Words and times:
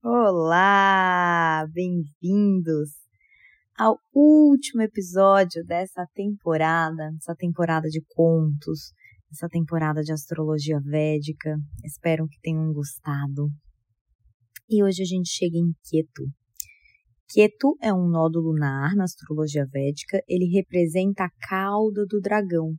Olá, 0.00 1.66
bem-vindos 1.72 2.90
ao 3.76 3.98
último 4.14 4.80
episódio 4.80 5.64
dessa 5.64 6.06
temporada, 6.14 7.10
essa 7.16 7.34
temporada 7.34 7.88
de 7.88 8.00
contos, 8.14 8.92
essa 9.32 9.48
temporada 9.48 10.00
de 10.00 10.12
astrologia 10.12 10.78
védica. 10.80 11.58
Espero 11.84 12.28
que 12.28 12.38
tenham 12.40 12.72
gostado. 12.72 13.50
E 14.70 14.84
hoje 14.84 15.02
a 15.02 15.04
gente 15.04 15.30
chega 15.30 15.56
em 15.56 15.72
Ketu. 15.82 16.30
Ketu 17.28 17.76
é 17.82 17.92
um 17.92 18.08
nodo 18.08 18.38
lunar 18.38 18.94
na 18.94 19.02
astrologia 19.02 19.66
védica, 19.66 20.22
ele 20.28 20.46
representa 20.46 21.24
a 21.24 21.48
cauda 21.48 22.06
do 22.06 22.20
dragão. 22.20 22.76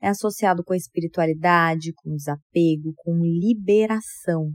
É 0.00 0.08
associado 0.08 0.64
com 0.64 0.72
a 0.72 0.76
espiritualidade, 0.78 1.92
com 1.92 2.16
desapego, 2.16 2.94
com 2.96 3.20
liberação. 3.22 4.54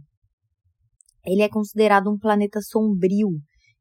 Ele 1.26 1.42
é 1.42 1.50
considerado 1.50 2.10
um 2.10 2.18
planeta 2.18 2.60
sombrio, 2.62 3.29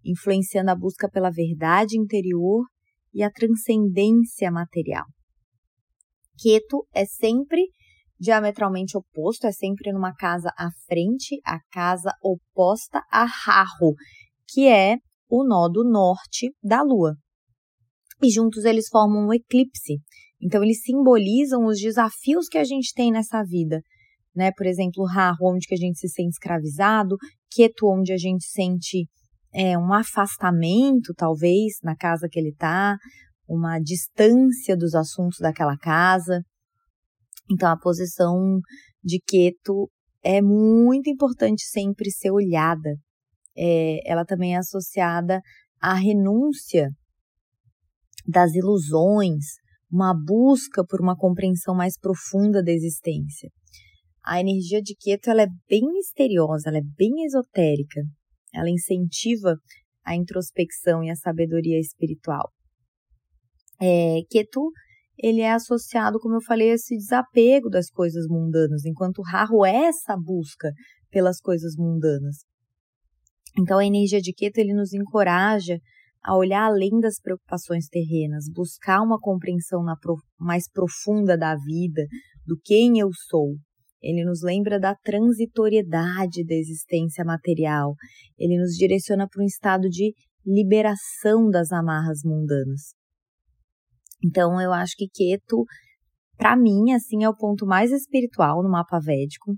influenciando 0.04 0.70
a 0.70 0.76
busca 0.76 1.08
pela 1.10 1.30
verdade 1.30 1.98
interior 1.98 2.64
e 3.12 3.22
a 3.22 3.30
transcendência 3.30 4.50
material. 4.50 5.04
Ketu 6.38 6.86
é 6.94 7.04
sempre 7.04 7.62
diametralmente 8.18 8.96
oposto, 8.96 9.46
é 9.46 9.52
sempre 9.52 9.92
numa 9.92 10.14
casa 10.14 10.52
à 10.56 10.68
frente, 10.86 11.40
a 11.44 11.58
casa 11.72 12.12
oposta 12.22 13.02
a 13.10 13.24
Rahu, 13.24 13.94
que 14.46 14.68
é 14.68 14.96
o 15.28 15.42
nodo 15.42 15.82
norte 15.82 16.52
da 16.62 16.82
Lua. 16.82 17.14
E 18.22 18.30
juntos 18.30 18.64
eles 18.64 18.88
formam 18.88 19.28
um 19.28 19.32
eclipse. 19.32 19.98
Então 20.42 20.62
eles 20.62 20.82
simbolizam 20.82 21.64
os 21.64 21.78
desafios 21.78 22.46
que 22.48 22.58
a 22.58 22.64
gente 22.64 22.92
tem 22.94 23.10
nessa 23.10 23.42
vida, 23.42 23.80
né? 24.34 24.50
Por 24.56 24.66
exemplo, 24.66 25.04
Rahu, 25.04 25.54
onde 25.54 25.66
que 25.66 25.74
a 25.74 25.78
gente 25.78 25.98
se 25.98 26.08
sente 26.08 26.30
escravizado, 26.30 27.16
Ketu, 27.50 27.86
onde 27.88 28.12
a 28.12 28.16
gente 28.16 28.44
sente 28.44 29.08
é, 29.52 29.76
um 29.76 29.92
afastamento, 29.92 31.12
talvez, 31.16 31.74
na 31.82 31.96
casa 31.96 32.28
que 32.30 32.38
ele 32.38 32.50
está, 32.50 32.96
uma 33.48 33.78
distância 33.80 34.76
dos 34.76 34.94
assuntos 34.94 35.38
daquela 35.40 35.76
casa. 35.76 36.40
Então, 37.50 37.68
a 37.68 37.78
posição 37.78 38.60
de 39.02 39.20
Ketu 39.26 39.90
é 40.22 40.40
muito 40.40 41.10
importante 41.10 41.62
sempre 41.64 42.10
ser 42.10 42.30
olhada. 42.30 42.94
É, 43.56 43.98
ela 44.08 44.24
também 44.24 44.54
é 44.54 44.58
associada 44.58 45.40
à 45.80 45.94
renúncia 45.94 46.88
das 48.26 48.54
ilusões, 48.54 49.44
uma 49.90 50.14
busca 50.14 50.84
por 50.86 51.00
uma 51.00 51.16
compreensão 51.16 51.74
mais 51.74 51.98
profunda 51.98 52.62
da 52.62 52.70
existência. 52.70 53.50
A 54.24 54.40
energia 54.40 54.82
de 54.82 54.94
Ketu 54.94 55.30
ela 55.30 55.42
é 55.42 55.48
bem 55.68 55.82
misteriosa, 55.92 56.68
ela 56.68 56.78
é 56.78 56.82
bem 56.96 57.24
esotérica. 57.24 58.00
Ela 58.52 58.68
incentiva 58.68 59.56
a 60.04 60.14
introspecção 60.14 61.02
e 61.02 61.10
a 61.10 61.16
sabedoria 61.16 61.78
espiritual. 61.78 62.50
É, 63.80 64.18
ele 65.22 65.40
é 65.40 65.52
associado, 65.52 66.18
como 66.18 66.36
eu 66.36 66.42
falei, 66.42 66.70
a 66.70 66.74
esse 66.74 66.96
desapego 66.96 67.68
das 67.68 67.90
coisas 67.90 68.26
mundanas, 68.26 68.84
enquanto 68.84 69.22
Rahu 69.22 69.64
é 69.64 69.86
essa 69.86 70.16
busca 70.16 70.72
pelas 71.10 71.40
coisas 71.40 71.74
mundanas. 71.76 72.38
Então 73.58 73.78
a 73.78 73.84
energia 73.84 74.20
de 74.20 74.32
Ketu 74.32 74.60
ele 74.60 74.72
nos 74.72 74.92
encoraja 74.92 75.78
a 76.22 76.36
olhar 76.36 76.64
além 76.64 77.00
das 77.00 77.18
preocupações 77.20 77.88
terrenas, 77.88 78.44
buscar 78.52 79.02
uma 79.02 79.18
compreensão 79.18 79.82
mais 80.38 80.70
profunda 80.70 81.36
da 81.36 81.56
vida, 81.56 82.06
do 82.46 82.58
quem 82.62 82.98
eu 82.98 83.10
sou. 83.28 83.56
Ele 84.02 84.24
nos 84.24 84.42
lembra 84.42 84.78
da 84.78 84.94
transitoriedade 84.94 86.44
da 86.44 86.54
existência 86.54 87.24
material. 87.24 87.94
Ele 88.38 88.58
nos 88.58 88.72
direciona 88.72 89.28
para 89.28 89.42
um 89.42 89.46
estado 89.46 89.88
de 89.88 90.14
liberação 90.44 91.50
das 91.50 91.70
amarras 91.70 92.20
mundanas. 92.24 92.94
Então, 94.24 94.60
eu 94.60 94.72
acho 94.72 94.94
que 94.96 95.08
Keto, 95.08 95.64
para 96.36 96.56
mim, 96.56 96.92
assim, 96.92 97.24
é 97.24 97.28
o 97.28 97.36
ponto 97.36 97.66
mais 97.66 97.90
espiritual 97.90 98.62
no 98.62 98.70
mapa 98.70 98.98
védico. 98.98 99.54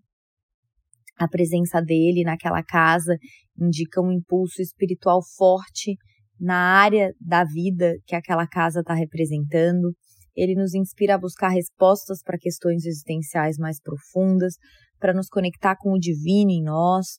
A 1.17 1.29
presença 1.29 1.81
dele 1.81 2.25
naquela 2.25 2.63
casa 2.63 3.17
indica 3.59 4.01
um 4.01 4.11
impulso 4.11 4.61
espiritual 4.61 5.21
forte 5.37 5.97
na 6.41 6.57
área 6.57 7.13
da 7.21 7.45
vida 7.45 7.95
que 8.07 8.17
aquela 8.17 8.47
casa 8.47 8.81
está 8.81 8.95
representando. 8.95 9.95
Ele 10.37 10.55
nos 10.55 10.75
inspira 10.75 11.15
a 11.15 11.19
buscar 11.19 11.49
respostas 11.49 12.23
para 12.23 12.39
questões 12.39 12.85
existenciais 12.85 13.57
mais 13.59 13.81
profundas, 13.81 14.55
para 14.99 15.13
nos 15.13 15.29
conectar 15.29 15.77
com 15.77 15.93
o 15.93 15.99
divino 15.99 16.51
em 16.51 16.63
nós. 16.63 17.19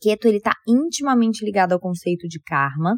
Keto 0.00 0.28
ele 0.28 0.36
está 0.36 0.52
intimamente 0.66 1.44
ligado 1.44 1.72
ao 1.72 1.80
conceito 1.80 2.28
de 2.28 2.40
karma. 2.40 2.96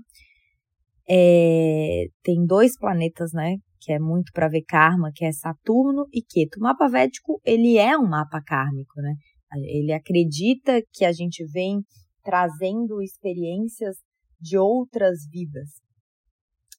É, 1.08 2.06
tem 2.22 2.44
dois 2.44 2.76
planetas, 2.78 3.32
né? 3.32 3.56
Que 3.80 3.92
é 3.92 3.98
muito 3.98 4.32
para 4.32 4.48
ver 4.48 4.62
karma, 4.62 5.10
que 5.14 5.24
é 5.24 5.32
Saturno 5.32 6.06
e 6.12 6.22
Keto. 6.22 6.58
O 6.58 6.62
mapa 6.62 6.88
védico 6.88 7.40
ele 7.44 7.78
é 7.78 7.96
um 7.96 8.08
mapa 8.08 8.40
kármico, 8.42 9.00
né? 9.00 9.14
Ele 9.56 9.92
acredita 9.92 10.80
que 10.92 11.04
a 11.04 11.12
gente 11.12 11.44
vem 11.46 11.80
trazendo 12.22 13.02
experiências 13.02 13.96
de 14.40 14.56
outras 14.56 15.26
vidas. 15.30 15.68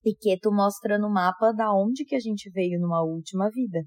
E 0.04 0.16
Keto 0.16 0.52
mostra 0.52 0.98
no 0.98 1.10
mapa 1.10 1.52
da 1.52 1.74
onde 1.74 2.04
que 2.06 2.16
a 2.16 2.20
gente 2.20 2.50
veio 2.50 2.80
numa 2.80 3.04
última 3.04 3.50
vida. 3.50 3.84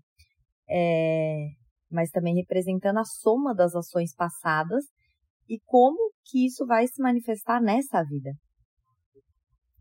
É, 0.68 1.48
mas 1.90 2.10
também 2.10 2.34
representando 2.34 2.98
a 2.98 3.04
soma 3.04 3.54
das 3.54 3.74
ações 3.74 4.14
passadas 4.14 4.84
e 5.48 5.58
como 5.64 6.12
que 6.24 6.46
isso 6.46 6.64
vai 6.66 6.86
se 6.86 7.02
manifestar 7.02 7.60
nessa 7.60 8.02
vida. 8.02 8.32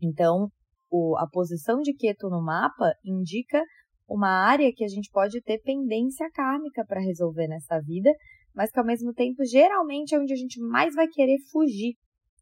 Então, 0.02 0.48
o, 0.90 1.16
a 1.18 1.26
posição 1.28 1.80
de 1.80 1.94
Keto 1.94 2.28
no 2.28 2.42
mapa 2.42 2.92
indica 3.04 3.62
uma 4.08 4.28
área 4.28 4.70
que 4.74 4.84
a 4.84 4.88
gente 4.88 5.10
pode 5.10 5.40
ter 5.42 5.60
pendência 5.60 6.28
kármica 6.32 6.84
para 6.86 7.00
resolver 7.00 7.48
nessa 7.48 7.80
vida, 7.80 8.12
mas 8.54 8.70
que 8.70 8.78
ao 8.78 8.84
mesmo 8.86 9.12
tempo 9.12 9.44
geralmente 9.44 10.14
é 10.14 10.18
onde 10.18 10.32
a 10.32 10.36
gente 10.36 10.60
mais 10.60 10.94
vai 10.94 11.08
querer 11.08 11.38
fugir, 11.50 11.94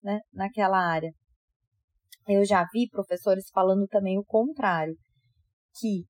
né, 0.03 0.21
naquela 0.33 0.79
área. 0.79 1.13
Eu 2.29 2.45
já 2.45 2.67
vi 2.73 2.89
professores 2.89 3.49
falando 3.53 3.87
também 3.89 4.19
o 4.19 4.25
contrário, 4.25 4.95
que 5.75 6.05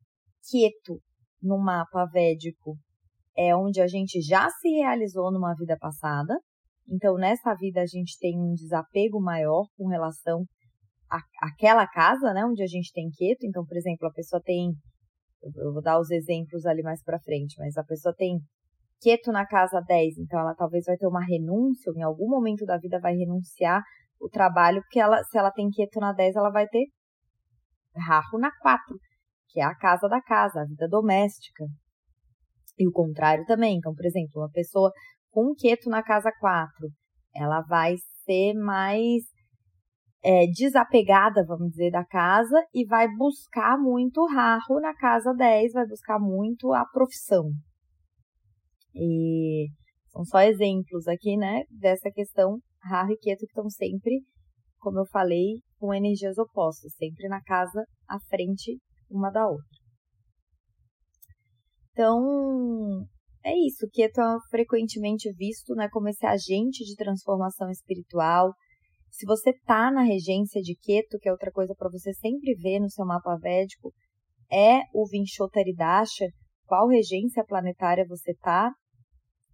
quieto 0.50 1.00
no 1.42 1.58
mapa 1.58 2.04
védico 2.06 2.76
é 3.36 3.56
onde 3.56 3.80
a 3.80 3.86
gente 3.86 4.20
já 4.20 4.48
se 4.50 4.68
realizou 4.68 5.32
numa 5.32 5.54
vida 5.54 5.76
passada. 5.78 6.34
Então, 6.88 7.16
nessa 7.16 7.54
vida 7.54 7.80
a 7.80 7.86
gente 7.86 8.18
tem 8.18 8.38
um 8.38 8.52
desapego 8.54 9.20
maior 9.20 9.66
com 9.76 9.88
relação 9.88 10.44
à, 11.10 11.18
àquela 11.40 11.86
casa, 11.86 12.32
né, 12.34 12.44
onde 12.44 12.62
a 12.62 12.66
gente 12.66 12.92
tem 12.92 13.08
quieto. 13.10 13.44
Então, 13.44 13.64
por 13.64 13.76
exemplo, 13.76 14.06
a 14.06 14.12
pessoa 14.12 14.42
tem, 14.42 14.72
eu 15.42 15.72
vou 15.72 15.82
dar 15.82 15.98
os 15.98 16.10
exemplos 16.10 16.66
ali 16.66 16.82
mais 16.82 17.02
para 17.02 17.20
frente, 17.20 17.54
mas 17.58 17.76
a 17.76 17.84
pessoa 17.84 18.14
tem 18.14 18.38
quieto 19.00 19.32
na 19.32 19.44
casa 19.44 19.80
10, 19.80 20.18
então 20.18 20.38
ela 20.38 20.54
talvez 20.54 20.84
vai 20.84 20.96
ter 20.96 21.08
uma 21.08 21.24
renúncia, 21.24 21.90
ou 21.90 21.98
em 21.98 22.02
algum 22.02 22.28
momento 22.28 22.64
da 22.64 22.78
vida 22.78 23.00
vai 23.00 23.14
renunciar 23.14 23.82
o 24.22 24.28
trabalho, 24.28 24.80
porque 24.82 25.00
ela, 25.00 25.22
se 25.24 25.36
ela 25.36 25.50
tem 25.50 25.68
quieto 25.68 25.98
na 25.98 26.12
10, 26.12 26.36
ela 26.36 26.50
vai 26.50 26.66
ter 26.68 26.86
Rahu 27.96 28.38
na 28.38 28.50
4, 28.60 28.96
que 29.48 29.60
é 29.60 29.64
a 29.64 29.74
casa 29.74 30.08
da 30.08 30.22
casa, 30.22 30.62
a 30.62 30.64
vida 30.64 30.88
doméstica. 30.88 31.64
E 32.78 32.88
o 32.88 32.92
contrário 32.92 33.44
também. 33.44 33.76
Então, 33.76 33.94
por 33.94 34.06
exemplo, 34.06 34.40
uma 34.40 34.50
pessoa 34.50 34.90
com 35.30 35.52
quieto 35.54 35.90
na 35.90 36.02
casa 36.02 36.30
4, 36.40 36.88
ela 37.34 37.60
vai 37.62 37.96
ser 38.24 38.54
mais 38.54 39.24
é, 40.24 40.46
desapegada, 40.46 41.44
vamos 41.44 41.70
dizer, 41.70 41.90
da 41.90 42.04
casa 42.04 42.64
e 42.72 42.86
vai 42.86 43.08
buscar 43.16 43.76
muito 43.78 44.24
Rahu 44.26 44.80
na 44.80 44.94
casa 44.94 45.34
10, 45.34 45.72
vai 45.72 45.86
buscar 45.86 46.18
muito 46.18 46.72
a 46.72 46.86
profissão. 46.86 47.50
E 48.94 49.41
são 50.22 50.24
só 50.24 50.40
exemplos 50.40 51.06
aqui, 51.08 51.36
né, 51.36 51.62
dessa 51.70 52.10
questão 52.10 52.58
Rahu 52.82 53.12
e 53.12 53.16
Ketu 53.16 53.40
que 53.40 53.46
estão 53.46 53.68
sempre, 53.68 54.22
como 54.78 55.00
eu 55.00 55.06
falei, 55.06 55.60
com 55.78 55.92
energias 55.92 56.38
opostas, 56.38 56.94
sempre 56.94 57.28
na 57.28 57.42
casa 57.42 57.84
à 58.08 58.18
frente 58.28 58.78
uma 59.10 59.30
da 59.30 59.46
outra. 59.46 59.66
Então, 61.90 63.06
é 63.44 63.52
isso. 63.66 63.88
Ketu 63.92 64.20
é 64.20 64.38
frequentemente 64.50 65.30
visto 65.32 65.74
né, 65.74 65.88
como 65.90 66.08
esse 66.08 66.24
agente 66.24 66.84
de 66.84 66.96
transformação 66.96 67.70
espiritual. 67.70 68.54
Se 69.10 69.26
você 69.26 69.52
tá 69.66 69.90
na 69.90 70.02
regência 70.02 70.60
de 70.62 70.74
Ketu, 70.74 71.18
que 71.18 71.28
é 71.28 71.32
outra 71.32 71.52
coisa 71.52 71.74
para 71.76 71.90
você 71.90 72.14
sempre 72.14 72.54
ver 72.54 72.80
no 72.80 72.88
seu 72.88 73.04
mapa 73.04 73.36
védico, 73.36 73.92
é 74.50 74.80
o 74.94 75.06
Vinshotaridasha, 75.06 76.26
qual 76.64 76.88
regência 76.88 77.44
planetária 77.44 78.06
você 78.08 78.34
tá, 78.40 78.72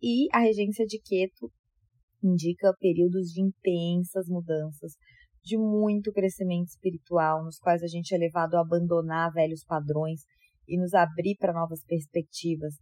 e 0.03 0.29
a 0.33 0.41
regência 0.41 0.87
de 0.87 0.99
Ketu 1.01 1.51
indica 2.23 2.75
períodos 2.79 3.29
de 3.29 3.43
intensas 3.43 4.27
mudanças, 4.29 4.93
de 5.43 5.57
muito 5.57 6.13
crescimento 6.13 6.69
espiritual, 6.69 7.45
nos 7.45 7.59
quais 7.59 7.83
a 7.83 7.87
gente 7.87 8.15
é 8.15 8.19
levado 8.19 8.55
a 8.55 8.61
abandonar 8.61 9.33
velhos 9.33 9.65
padrões 9.65 10.21
e 10.67 10.79
nos 10.79 10.93
abrir 10.95 11.37
para 11.39 11.53
novas 11.53 11.85
perspectivas. 11.85 12.75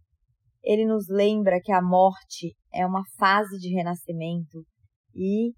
Ele 0.63 0.85
nos 0.85 1.07
lembra 1.07 1.61
que 1.61 1.71
a 1.71 1.81
morte 1.81 2.55
é 2.73 2.85
uma 2.85 3.03
fase 3.17 3.57
de 3.57 3.69
renascimento 3.73 4.65
e 5.15 5.53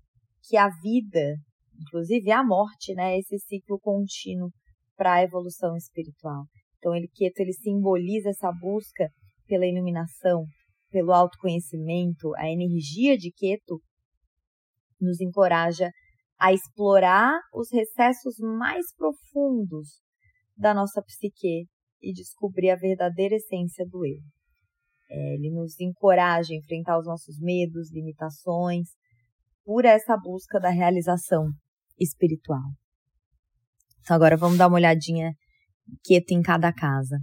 que 0.47 0.55
a 0.55 0.69
vida, 0.81 1.35
inclusive 1.79 2.31
a 2.31 2.43
morte, 2.43 2.93
né, 2.93 3.15
é 3.15 3.19
esse 3.19 3.39
ciclo 3.39 3.79
contínuo 3.79 4.49
para 4.95 5.15
a 5.15 5.23
evolução 5.23 5.75
espiritual. 5.75 6.43
Então, 6.77 6.95
ele 6.95 7.07
Keto 7.07 7.41
ele 7.41 7.53
simboliza 7.53 8.29
essa 8.29 8.51
busca 8.51 9.09
pela 9.47 9.65
iluminação, 9.65 10.45
pelo 10.89 11.11
autoconhecimento, 11.11 12.33
a 12.35 12.49
energia 12.49 13.17
de 13.17 13.31
Keto 13.31 13.79
nos 14.99 15.21
encoraja 15.21 15.91
a 16.39 16.53
explorar 16.53 17.39
os 17.53 17.71
recessos 17.71 18.35
mais 18.39 18.93
profundos 18.95 20.01
da 20.55 20.73
nossa 20.73 21.01
psique 21.01 21.67
e 22.01 22.13
descobrir 22.13 22.69
a 22.69 22.75
verdadeira 22.75 23.35
essência 23.35 23.85
do 23.85 24.05
eu. 24.05 24.21
É, 25.11 25.35
ele 25.35 25.51
nos 25.51 25.79
encoraja 25.79 26.53
a 26.53 26.57
enfrentar 26.57 26.97
os 26.99 27.05
nossos 27.05 27.39
medos, 27.39 27.91
limitações, 27.91 28.89
por 29.65 29.85
essa 29.85 30.17
busca 30.17 30.59
da 30.59 30.69
realização 30.69 31.49
espiritual. 31.99 32.71
Então 34.01 34.15
agora 34.15 34.37
vamos 34.37 34.57
dar 34.57 34.67
uma 34.67 34.77
olhadinha 34.77 35.33
quieto 36.03 36.31
em 36.31 36.41
cada 36.41 36.71
casa. 36.71 37.17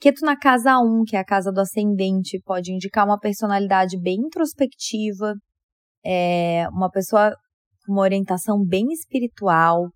Quieto 0.00 0.24
na 0.24 0.34
casa 0.34 0.78
1, 0.78 1.04
que 1.04 1.14
é 1.14 1.18
a 1.18 1.24
casa 1.24 1.52
do 1.52 1.60
ascendente, 1.60 2.40
pode 2.42 2.72
indicar 2.72 3.04
uma 3.04 3.18
personalidade 3.18 4.00
bem 4.00 4.16
introspectiva, 4.16 5.34
é, 6.02 6.66
uma 6.70 6.90
pessoa 6.90 7.36
com 7.84 7.92
uma 7.92 8.00
orientação 8.00 8.64
bem 8.64 8.86
espiritual, 8.92 9.90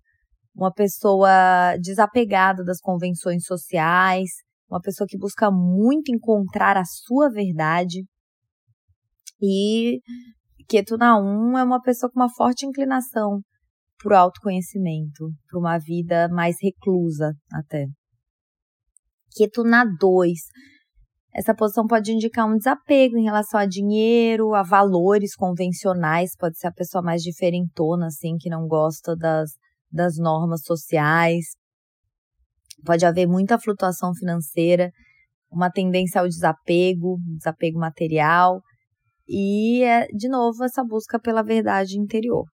uma 0.55 0.71
pessoa 0.71 1.75
desapegada 1.81 2.63
das 2.63 2.79
convenções 2.79 3.45
sociais, 3.45 4.29
uma 4.69 4.79
pessoa 4.79 5.07
que 5.09 5.17
busca 5.17 5.49
muito 5.49 6.13
encontrar 6.13 6.77
a 6.77 6.85
sua 6.85 7.31
verdade. 7.31 8.05
E 9.41 10.01
Ketuna 10.69 11.19
1 11.19 11.57
é 11.57 11.63
uma 11.63 11.81
pessoa 11.81 12.11
com 12.11 12.19
uma 12.19 12.29
forte 12.29 12.63
inclinação 12.63 13.41
para 14.03 14.13
o 14.13 14.19
autoconhecimento, 14.19 15.31
para 15.49 15.59
uma 15.59 15.79
vida 15.79 16.29
mais 16.29 16.57
reclusa 16.61 17.33
até. 17.51 17.87
Ketuna 19.35 19.83
2. 19.99 20.39
Essa 21.33 21.53
posição 21.53 21.85
pode 21.85 22.13
indicar 22.13 22.47
um 22.47 22.55
desapego 22.55 23.17
em 23.17 23.25
relação 23.25 23.59
a 23.59 23.65
dinheiro, 23.65 24.55
a 24.55 24.63
valores 24.63 25.35
convencionais, 25.35 26.31
pode 26.37 26.57
ser 26.57 26.67
a 26.67 26.71
pessoa 26.71 27.03
mais 27.03 27.21
diferentona, 27.21 28.07
assim, 28.07 28.37
que 28.37 28.49
não 28.49 28.65
gosta 28.65 29.13
das, 29.13 29.51
das 29.91 30.17
normas 30.17 30.61
sociais. 30.63 31.47
Pode 32.85 33.05
haver 33.05 33.27
muita 33.27 33.59
flutuação 33.59 34.13
financeira, 34.13 34.89
uma 35.51 35.69
tendência 35.69 36.21
ao 36.21 36.27
desapego, 36.27 37.17
desapego 37.37 37.77
material 37.77 38.61
e, 39.27 39.83
é, 39.83 40.07
de 40.07 40.29
novo, 40.29 40.63
essa 40.63 40.83
busca 40.83 41.19
pela 41.19 41.43
verdade 41.43 41.99
interior. 41.99 42.45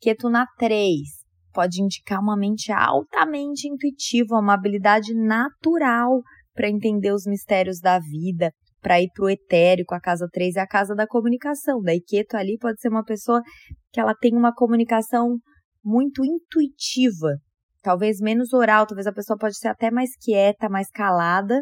Ketuna 0.00 0.46
3 0.58 1.21
pode 1.52 1.82
indicar 1.82 2.20
uma 2.20 2.36
mente 2.36 2.72
altamente 2.72 3.68
intuitiva, 3.68 4.38
uma 4.38 4.54
habilidade 4.54 5.14
natural 5.14 6.22
para 6.54 6.68
entender 6.68 7.12
os 7.12 7.24
mistérios 7.26 7.80
da 7.80 7.98
vida, 7.98 8.52
para 8.80 9.00
ir 9.00 9.08
para 9.14 9.24
o 9.24 9.30
etérico. 9.30 9.94
A 9.94 10.00
casa 10.00 10.28
3 10.30 10.56
é 10.56 10.60
a 10.60 10.66
casa 10.66 10.94
da 10.94 11.06
comunicação. 11.06 11.80
Daí 11.80 12.00
Keto 12.00 12.36
ali 12.36 12.58
pode 12.58 12.80
ser 12.80 12.88
uma 12.88 13.04
pessoa 13.04 13.42
que 13.92 14.00
ela 14.00 14.14
tem 14.14 14.34
uma 14.36 14.52
comunicação 14.54 15.38
muito 15.84 16.24
intuitiva, 16.24 17.36
talvez 17.82 18.20
menos 18.20 18.52
oral, 18.52 18.86
talvez 18.86 19.06
a 19.06 19.12
pessoa 19.12 19.36
pode 19.36 19.56
ser 19.58 19.68
até 19.68 19.90
mais 19.90 20.10
quieta, 20.16 20.68
mais 20.68 20.88
calada, 20.90 21.60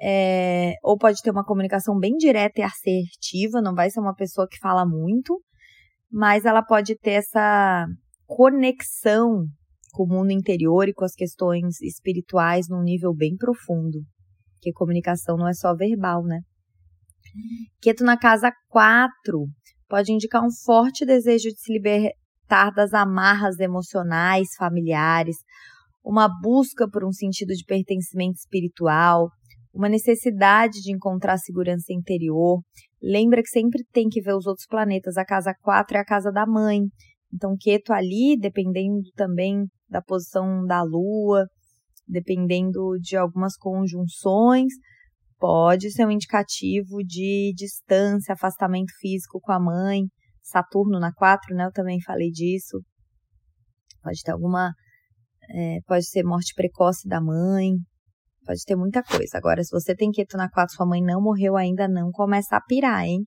é, 0.00 0.74
ou 0.82 0.96
pode 0.96 1.20
ter 1.22 1.30
uma 1.30 1.44
comunicação 1.44 1.98
bem 1.98 2.16
direta 2.16 2.60
e 2.60 2.62
assertiva, 2.62 3.60
não 3.60 3.74
vai 3.74 3.90
ser 3.90 4.00
uma 4.00 4.14
pessoa 4.14 4.46
que 4.48 4.58
fala 4.58 4.86
muito, 4.86 5.40
mas 6.10 6.44
ela 6.44 6.62
pode 6.62 6.96
ter 6.96 7.12
essa 7.12 7.86
conexão 8.26 9.46
com 9.92 10.04
o 10.04 10.08
mundo 10.08 10.32
interior 10.32 10.88
e 10.88 10.92
com 10.92 11.04
as 11.04 11.14
questões 11.14 11.80
espirituais 11.80 12.68
num 12.68 12.82
nível 12.82 13.14
bem 13.14 13.36
profundo. 13.36 14.00
Porque 14.54 14.72
comunicação 14.72 15.36
não 15.36 15.48
é 15.48 15.54
só 15.54 15.74
verbal, 15.74 16.24
né? 16.24 16.40
Queto 17.80 18.04
na 18.04 18.18
casa 18.18 18.52
4 18.68 19.46
pode 19.88 20.12
indicar 20.12 20.42
um 20.44 20.50
forte 20.64 21.04
desejo 21.04 21.48
de 21.48 21.60
se 21.60 21.72
libertar 21.72 22.70
das 22.74 22.92
amarras 22.94 23.58
emocionais, 23.58 24.48
familiares, 24.56 25.36
uma 26.04 26.28
busca 26.28 26.88
por 26.88 27.04
um 27.04 27.12
sentido 27.12 27.54
de 27.54 27.64
pertencimento 27.64 28.36
espiritual, 28.36 29.30
uma 29.72 29.88
necessidade 29.88 30.80
de 30.80 30.92
encontrar 30.92 31.38
segurança 31.38 31.92
interior. 31.92 32.60
Lembra 33.02 33.42
que 33.42 33.48
sempre 33.48 33.84
tem 33.92 34.08
que 34.08 34.20
ver 34.20 34.34
os 34.34 34.46
outros 34.46 34.66
planetas. 34.66 35.16
A 35.16 35.24
casa 35.24 35.52
4 35.62 35.96
é 35.96 36.00
a 36.00 36.04
casa 36.04 36.30
da 36.30 36.46
mãe. 36.46 36.82
Então, 37.34 37.56
Keto 37.58 37.92
ali, 37.92 38.36
dependendo 38.38 39.02
também 39.16 39.66
da 39.88 40.00
posição 40.00 40.64
da 40.64 40.82
Lua, 40.82 41.46
dependendo 42.06 42.98
de 43.00 43.16
algumas 43.16 43.56
conjunções, 43.56 44.72
pode 45.38 45.90
ser 45.90 46.06
um 46.06 46.10
indicativo 46.10 46.98
de 47.04 47.52
distância, 47.56 48.34
afastamento 48.34 48.92
físico 49.00 49.40
com 49.40 49.52
a 49.52 49.60
mãe. 49.60 50.04
Saturno 50.42 51.00
na 51.00 51.12
4, 51.12 51.54
né? 51.56 51.64
Eu 51.66 51.72
também 51.72 52.00
falei 52.02 52.30
disso. 52.30 52.80
Pode 54.02 54.20
ter 54.22 54.32
alguma. 54.32 54.72
É, 55.50 55.78
pode 55.86 56.06
ser 56.06 56.22
morte 56.22 56.52
precoce 56.54 57.08
da 57.08 57.20
mãe, 57.20 57.72
Pode 58.46 58.62
ter 58.64 58.76
muita 58.76 59.02
coisa. 59.02 59.38
Agora, 59.38 59.62
se 59.64 59.70
você 59.70 59.94
tem 59.94 60.10
quieto 60.10 60.36
na 60.36 60.50
4, 60.50 60.74
sua 60.76 60.86
mãe 60.86 61.02
não 61.02 61.20
morreu 61.20 61.56
ainda, 61.56 61.88
não 61.88 62.10
começa 62.10 62.56
a 62.56 62.60
pirar, 62.60 63.04
hein? 63.04 63.24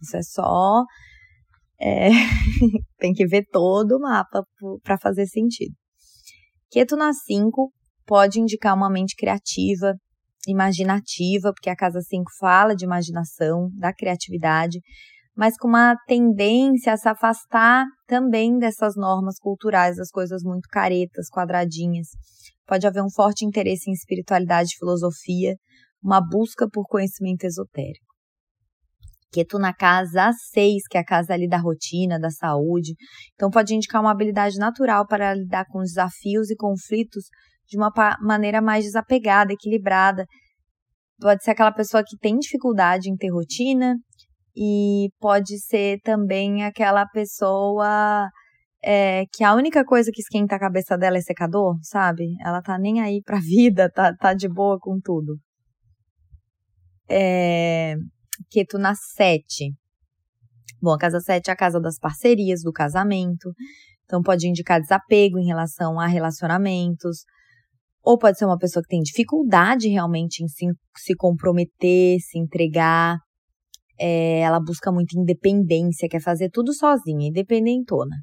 Isso 0.00 0.16
é 0.16 0.22
só. 0.22 0.84
É, 1.80 2.10
tem 2.98 3.12
que 3.12 3.26
ver 3.26 3.46
todo 3.50 3.96
o 3.96 4.00
mapa 4.00 4.44
para 4.82 4.98
fazer 4.98 5.26
sentido. 5.26 5.74
Quieto 6.70 6.96
na 6.96 7.12
5 7.12 7.72
pode 8.06 8.40
indicar 8.40 8.76
uma 8.76 8.90
mente 8.90 9.14
criativa, 9.16 9.94
imaginativa, 10.46 11.52
porque 11.52 11.70
a 11.70 11.76
casa 11.76 12.00
5 12.00 12.30
fala 12.38 12.76
de 12.76 12.84
imaginação, 12.84 13.70
da 13.78 13.92
criatividade, 13.94 14.78
mas 15.34 15.56
com 15.56 15.68
uma 15.68 15.96
tendência 16.06 16.92
a 16.92 16.96
se 16.96 17.08
afastar 17.08 17.86
também 18.06 18.58
dessas 18.58 18.94
normas 18.94 19.38
culturais, 19.38 19.96
das 19.96 20.10
coisas 20.10 20.42
muito 20.42 20.68
caretas, 20.68 21.28
quadradinhas 21.30 22.08
pode 22.70 22.86
haver 22.86 23.02
um 23.02 23.10
forte 23.10 23.44
interesse 23.44 23.90
em 23.90 23.92
espiritualidade 23.92 24.70
e 24.70 24.78
filosofia, 24.78 25.56
uma 26.00 26.20
busca 26.20 26.68
por 26.70 26.86
conhecimento 26.86 27.42
esotérico. 27.42 28.09
Ketu 29.32 29.58
na 29.58 29.72
casa 29.72 30.30
6, 30.52 30.82
que 30.88 30.98
é 30.98 31.00
a 31.00 31.04
casa 31.04 31.32
ali 31.34 31.48
da 31.48 31.58
rotina, 31.58 32.18
da 32.18 32.30
saúde. 32.30 32.94
Então, 33.34 33.50
pode 33.50 33.74
indicar 33.74 34.00
uma 34.00 34.10
habilidade 34.10 34.58
natural 34.58 35.06
para 35.06 35.34
lidar 35.34 35.64
com 35.66 35.80
desafios 35.80 36.50
e 36.50 36.56
conflitos 36.56 37.24
de 37.68 37.76
uma 37.76 37.92
maneira 38.20 38.60
mais 38.60 38.84
desapegada, 38.84 39.52
equilibrada. 39.52 40.26
Pode 41.20 41.44
ser 41.44 41.52
aquela 41.52 41.72
pessoa 41.72 42.02
que 42.04 42.16
tem 42.18 42.36
dificuldade 42.38 43.10
em 43.10 43.16
ter 43.16 43.30
rotina 43.30 43.96
e 44.56 45.08
pode 45.20 45.58
ser 45.60 46.00
também 46.02 46.64
aquela 46.64 47.06
pessoa 47.06 48.28
é, 48.82 49.24
que 49.32 49.44
a 49.44 49.54
única 49.54 49.84
coisa 49.84 50.10
que 50.12 50.22
esquenta 50.22 50.56
a 50.56 50.58
cabeça 50.58 50.96
dela 50.96 51.18
é 51.18 51.20
secador, 51.20 51.76
sabe? 51.82 52.24
Ela 52.44 52.62
tá 52.62 52.78
nem 52.78 53.00
aí 53.00 53.22
pra 53.22 53.38
vida, 53.40 53.90
tá, 53.90 54.14
tá 54.14 54.34
de 54.34 54.48
boa 54.48 54.78
com 54.80 54.98
tudo. 55.00 55.38
É, 57.08 57.96
Keto 58.50 58.78
na 58.78 58.94
7. 58.94 59.74
Bom, 60.80 60.92
a 60.92 60.98
casa 60.98 61.20
7 61.20 61.48
é 61.48 61.52
a 61.52 61.56
casa 61.56 61.80
das 61.80 61.98
parcerias, 61.98 62.62
do 62.62 62.72
casamento. 62.72 63.52
Então, 64.04 64.22
pode 64.22 64.48
indicar 64.48 64.80
desapego 64.80 65.38
em 65.38 65.46
relação 65.46 66.00
a 66.00 66.06
relacionamentos. 66.06 67.24
Ou 68.02 68.18
pode 68.18 68.38
ser 68.38 68.46
uma 68.46 68.58
pessoa 68.58 68.82
que 68.82 68.88
tem 68.88 69.02
dificuldade 69.02 69.88
realmente 69.88 70.42
em 70.42 70.48
se, 70.48 70.66
se 70.96 71.14
comprometer, 71.14 72.18
se 72.20 72.38
entregar. 72.38 73.18
É, 73.98 74.40
ela 74.40 74.58
busca 74.58 74.90
muita 74.90 75.18
independência, 75.18 76.08
quer 76.08 76.22
fazer 76.22 76.48
tudo 76.50 76.72
sozinha, 76.72 77.28
independentona. 77.28 78.16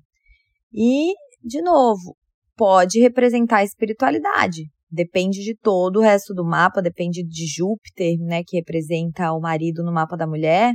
E, 0.73 1.13
de 1.43 1.61
novo, 1.61 2.17
pode 2.55 2.99
representar 2.99 3.57
a 3.57 3.63
espiritualidade. 3.63 4.63
Depende 4.89 5.43
de 5.43 5.55
todo 5.55 5.97
o 5.97 6.01
resto 6.01 6.33
do 6.33 6.45
mapa, 6.45 6.81
depende 6.81 7.21
de 7.23 7.45
Júpiter, 7.45 8.17
né, 8.19 8.41
que 8.45 8.57
representa 8.57 9.33
o 9.33 9.39
marido 9.39 9.83
no 9.83 9.91
mapa 9.91 10.15
da 10.15 10.25
mulher. 10.25 10.73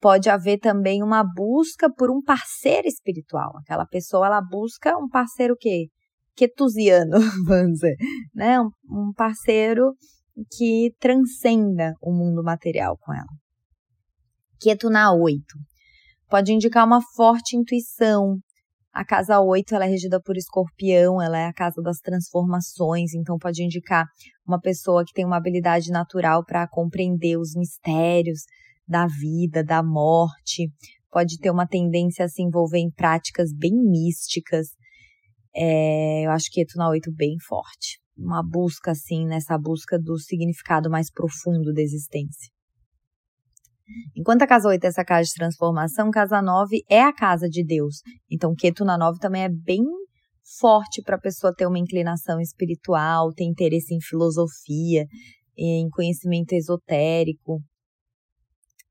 Pode 0.00 0.28
haver 0.28 0.58
também 0.58 1.02
uma 1.02 1.22
busca 1.22 1.92
por 1.92 2.10
um 2.10 2.22
parceiro 2.22 2.88
espiritual. 2.88 3.56
Aquela 3.58 3.86
pessoa, 3.86 4.26
ela 4.26 4.40
busca 4.40 4.96
um 4.96 5.08
parceiro 5.08 5.54
o 5.54 5.56
quê? 5.56 5.88
Ketusiano, 6.34 7.18
vamos 7.46 7.74
dizer, 7.74 7.96
né? 8.34 8.58
Um 8.60 9.12
parceiro 9.14 9.94
que 10.56 10.94
transcenda 10.98 11.94
o 12.00 12.12
mundo 12.12 12.42
material 12.42 12.96
com 12.98 13.12
ela. 13.12 13.28
Ketu 14.60 14.90
na 14.90 15.12
8. 15.12 15.40
Pode 16.28 16.52
indicar 16.52 16.86
uma 16.86 17.00
forte 17.14 17.56
intuição, 17.56 18.38
a 18.92 19.04
casa 19.04 19.40
8 19.40 19.74
ela 19.74 19.84
é 19.86 19.88
regida 19.88 20.20
por 20.20 20.36
escorpião, 20.36 21.22
ela 21.22 21.38
é 21.38 21.46
a 21.46 21.52
casa 21.52 21.80
das 21.80 21.98
transformações, 21.98 23.14
então 23.14 23.38
pode 23.38 23.62
indicar 23.62 24.06
uma 24.46 24.60
pessoa 24.60 25.04
que 25.04 25.12
tem 25.12 25.24
uma 25.24 25.36
habilidade 25.36 25.90
natural 25.90 26.44
para 26.44 26.66
compreender 26.68 27.36
os 27.38 27.54
mistérios 27.54 28.40
da 28.86 29.06
vida, 29.06 29.62
da 29.62 29.82
morte. 29.82 30.72
pode 31.10 31.38
ter 31.38 31.50
uma 31.50 31.66
tendência 31.66 32.24
a 32.24 32.28
se 32.28 32.42
envolver 32.42 32.78
em 32.78 32.90
práticas 32.90 33.52
bem 33.52 33.72
místicas. 33.72 34.68
É, 35.54 36.26
eu 36.26 36.30
acho 36.30 36.46
que 36.50 36.60
Ketu 36.60 36.76
na 36.76 36.88
8 36.88 37.12
bem 37.12 37.36
forte. 37.48 38.00
Uma 38.16 38.42
busca, 38.42 38.90
assim, 38.92 39.24
nessa 39.26 39.56
busca 39.56 39.98
do 39.98 40.18
significado 40.18 40.90
mais 40.90 41.10
profundo 41.10 41.72
da 41.72 41.80
existência. 41.80 42.50
Enquanto 44.16 44.42
a 44.42 44.46
casa 44.46 44.68
8 44.68 44.84
é 44.84 44.88
essa 44.88 45.04
casa 45.04 45.24
de 45.24 45.34
transformação, 45.34 46.10
casa 46.10 46.40
9 46.42 46.82
é 46.88 47.02
a 47.02 47.12
casa 47.12 47.48
de 47.48 47.64
Deus. 47.64 47.96
Então, 48.30 48.54
Ketu 48.54 48.84
na 48.84 48.98
9 48.98 49.18
também 49.18 49.44
é 49.44 49.48
bem 49.48 49.82
forte 50.58 51.02
para 51.02 51.16
a 51.16 51.20
pessoa 51.20 51.54
ter 51.54 51.66
uma 51.66 51.78
inclinação 51.78 52.40
espiritual, 52.40 53.32
ter 53.32 53.44
interesse 53.44 53.94
em 53.94 54.00
filosofia, 54.00 55.06
em 55.56 55.88
conhecimento 55.90 56.52
esotérico, 56.52 57.60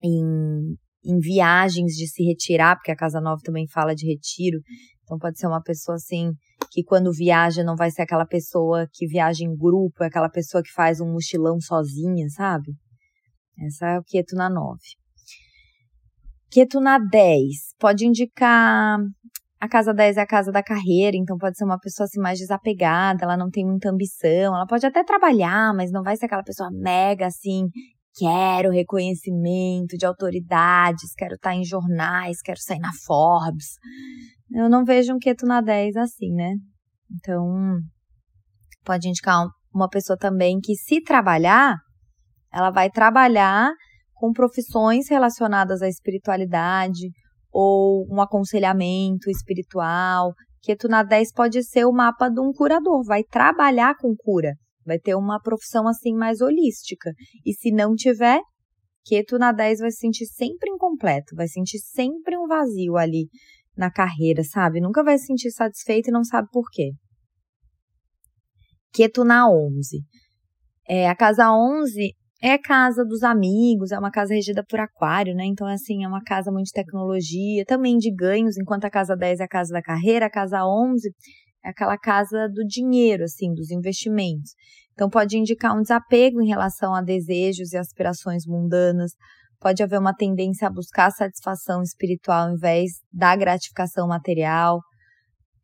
em, 0.04 0.76
em 1.04 1.20
viagens 1.20 1.94
de 1.94 2.08
se 2.08 2.24
retirar, 2.24 2.76
porque 2.76 2.92
a 2.92 2.96
casa 2.96 3.20
9 3.20 3.42
também 3.44 3.68
fala 3.68 3.94
de 3.94 4.08
retiro. 4.08 4.60
Então, 5.04 5.18
pode 5.18 5.40
ser 5.40 5.48
uma 5.48 5.62
pessoa 5.62 5.96
assim 5.96 6.32
que 6.72 6.84
quando 6.84 7.12
viaja 7.12 7.64
não 7.64 7.76
vai 7.76 7.90
ser 7.90 8.04
aquela 8.04 8.26
pessoa 8.26 8.88
que 8.94 9.08
viaja 9.08 9.44
em 9.44 9.56
grupo, 9.56 10.04
é 10.04 10.08
aquela 10.08 10.30
pessoa 10.30 10.62
que 10.62 10.72
faz 10.72 11.02
um 11.02 11.12
mochilão 11.12 11.60
sozinha, 11.60 12.30
sabe? 12.30 12.74
Essa 13.66 13.88
é 13.88 14.00
o 14.00 14.04
Quieto 14.04 14.36
na 14.36 14.50
9. 14.50 14.78
Quieto 16.52 16.80
na 16.80 16.98
10 16.98 17.76
pode 17.80 18.06
indicar. 18.06 19.00
A 19.62 19.68
casa 19.68 19.94
10 19.94 20.16
é 20.16 20.22
a 20.22 20.26
casa 20.26 20.54
da 20.54 20.64
carreira, 20.64 21.18
então 21.18 21.38
pode 21.38 21.58
ser 21.58 21.66
uma 21.66 21.78
pessoa 21.78 22.06
assim 22.06 22.22
mais 22.22 22.40
desapegada, 22.40 23.26
ela 23.26 23.36
não 23.36 23.50
tem 23.50 23.66
muita 23.66 23.90
ambição, 23.90 24.56
ela 24.56 24.66
pode 24.66 24.86
até 24.86 25.04
trabalhar, 25.04 25.74
mas 25.76 25.92
não 25.92 26.02
vai 26.02 26.16
ser 26.16 26.28
aquela 26.28 26.44
pessoa 26.44 26.70
mega 26.72 27.28
assim, 27.28 27.68
quero 28.16 28.72
reconhecimento 28.72 29.98
de 29.98 30.06
autoridades, 30.06 31.14
quero 31.14 31.36
estar 31.36 31.54
em 31.54 31.66
jornais, 31.66 32.42
quero 32.42 32.60
sair 32.62 32.80
na 32.80 32.92
Forbes. 33.06 33.76
Eu 34.50 34.70
não 34.70 34.86
vejo 34.86 35.14
um 35.14 35.20
quieto 35.20 35.46
na 35.46 35.60
10 35.60 35.98
assim, 35.98 36.34
né? 36.34 36.56
Então, 37.14 37.80
pode 38.86 39.10
indicar 39.10 39.46
uma 39.74 39.90
pessoa 39.90 40.18
também 40.18 40.60
que 40.60 40.76
se 40.76 41.02
trabalhar, 41.02 41.76
ela 42.52 42.72
vai 42.72 42.90
trabalhar 42.90 43.72
com 44.14 44.34
profissões 44.34 45.10
relacionadas 45.10 45.82
à 45.82 45.88
espiritualidade 45.88 47.10
ou 47.52 48.06
um 48.12 48.22
aconselhamento 48.22 49.30
espiritual. 49.30 50.34
Ketu 50.62 50.88
na 50.88 51.04
10 51.04 51.34
pode 51.34 51.64
ser 51.64 51.86
o 51.86 51.92
mapa 51.92 52.30
de 52.30 52.40
um 52.40 52.52
curador, 52.52 53.04
vai 53.06 53.24
trabalhar 53.24 53.96
com 53.98 54.14
cura, 54.16 54.54
vai 54.86 55.00
ter 55.00 55.16
uma 55.16 55.40
profissão 55.42 55.88
assim 55.88 56.14
mais 56.14 56.42
holística. 56.42 57.12
E 57.46 57.54
se 57.54 57.72
não 57.72 57.96
tiver, 57.96 58.42
Ketu 59.06 59.40
na 59.40 59.52
10 59.52 59.80
vai 59.80 59.92
se 59.92 60.00
sentir 60.00 60.26
sempre 60.26 60.70
incompleto, 60.70 61.36
vai 61.36 61.48
sentir 61.48 61.80
sempre 61.80 62.38
um 62.38 62.46
vazio 62.46 62.98
ali 62.98 63.30
na 63.78 63.90
carreira, 63.90 64.44
sabe? 64.44 64.82
Nunca 64.82 65.04
vai 65.04 65.18
se 65.18 65.28
sentir 65.28 65.52
satisfeito 65.52 66.10
e 66.10 66.12
não 66.12 66.24
sabe 66.24 66.50
por 66.52 66.70
quê. 66.70 66.92
Ketu 68.92 69.24
na 69.24 69.50
11. 69.50 70.04
É, 70.88 71.08
a 71.08 71.16
casa 71.16 71.52
11 71.52 72.14
é 72.42 72.58
casa 72.58 73.04
dos 73.04 73.24
amigos, 73.24 73.92
é 73.92 74.00
uma 74.00 74.12
casa 74.12 74.34
regida 74.34 74.64
por 74.68 74.80
aquário, 74.80 75.36
né? 75.36 75.46
Então, 75.46 75.68
assim, 75.68 76.04
é 76.04 76.08
uma 76.08 76.24
casa 76.24 76.52
muito 76.52 76.68
de 76.68 76.72
tecnologia, 76.72 77.66
também 77.66 77.98
de 77.98 78.14
ganhos, 78.14 78.58
enquanto 78.58 78.86
a 78.86 78.90
casa 78.90 79.16
10 79.16 79.42
é 79.42 79.44
a 79.44 79.48
casa 79.48 79.74
da 79.74 79.82
carreira, 79.82 80.26
a 80.28 80.30
casa 80.30 80.66
11 80.66 81.10
é 81.64 81.70
aquela 81.70 81.98
casa 81.98 82.48
do 82.48 82.66
dinheiro, 82.66 83.26
assim, 83.26 83.54
dos 83.54 83.70
investimentos. 83.72 84.52
Então, 84.94 85.10
pode 85.10 85.38
indicar 85.38 85.78
um 85.78 85.82
desapego 85.82 86.42
em 86.42 86.48
relação 86.48 86.96
a 86.96 87.02
desejos 87.02 87.74
e 87.74 87.78
aspirações 87.78 88.46
mundanas, 88.46 89.12
pode 89.60 89.84
haver 89.84 90.00
uma 90.00 90.16
tendência 90.16 90.68
a 90.68 90.72
buscar 90.72 91.12
satisfação 91.12 91.82
espiritual 91.82 92.48
ao 92.48 92.56
invés 92.56 92.92
da 93.12 93.36
gratificação 93.36 94.08
material, 94.08 94.80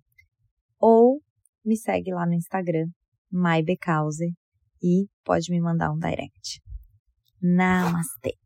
ou 0.80 1.22
me 1.64 1.76
segue 1.76 2.12
lá 2.12 2.26
no 2.26 2.34
Instagram 2.34 2.88
maybecauser 3.30 4.32
e 4.82 5.06
pode 5.24 5.48
me 5.48 5.60
mandar 5.60 5.92
um 5.92 5.98
direct. 5.98 6.60
Namastê. 7.40 8.43